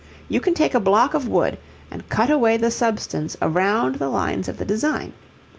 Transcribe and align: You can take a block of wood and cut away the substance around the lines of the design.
You 0.29 0.41
can 0.41 0.55
take 0.55 0.73
a 0.73 0.79
block 0.79 1.13
of 1.13 1.27
wood 1.27 1.59
and 1.91 2.09
cut 2.09 2.31
away 2.31 2.57
the 2.57 2.71
substance 2.71 3.37
around 3.39 3.97
the 3.97 4.09
lines 4.09 4.47
of 4.47 4.57
the 4.57 4.65
design. 4.65 5.13